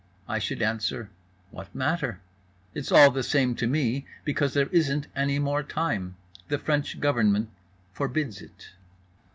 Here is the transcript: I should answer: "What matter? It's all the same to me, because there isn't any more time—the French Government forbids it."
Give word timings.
I 0.27 0.39
should 0.39 0.63
answer: 0.63 1.11
"What 1.51 1.75
matter? 1.75 2.21
It's 2.73 2.91
all 2.91 3.11
the 3.11 3.21
same 3.21 3.53
to 3.57 3.67
me, 3.67 4.07
because 4.25 4.55
there 4.55 4.65
isn't 4.71 5.05
any 5.15 5.37
more 5.37 5.61
time—the 5.61 6.57
French 6.57 6.99
Government 6.99 7.51
forbids 7.93 8.41
it." 8.41 8.71